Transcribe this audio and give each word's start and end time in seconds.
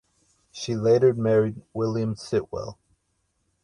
She 0.51 0.75
later 0.75 1.13
married 1.13 1.61
William 1.73 2.15
Sitwell. 2.15 2.79